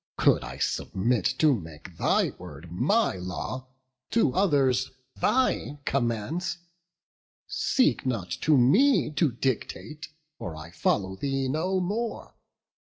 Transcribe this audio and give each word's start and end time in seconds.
Could 0.17 0.43
I 0.43 0.57
submit 0.57 1.25
to 1.37 1.53
make 1.53 1.95
thy 1.97 2.31
word 2.39 2.71
my 2.71 3.17
law; 3.17 3.67
To 4.09 4.33
others 4.33 4.89
thy 5.17 5.77
commands; 5.85 6.57
seek 7.45 8.03
not 8.03 8.31
to 8.41 8.57
me 8.57 9.11
To 9.11 9.31
dictate, 9.31 10.07
for 10.39 10.55
I 10.55 10.71
follow 10.71 11.17
thee 11.17 11.47
no 11.47 11.79
more. 11.79 12.33